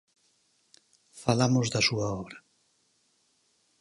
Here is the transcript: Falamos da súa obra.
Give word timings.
Falamos 1.23 1.67
da 1.73 1.81
súa 1.87 2.07
obra. 2.21 2.37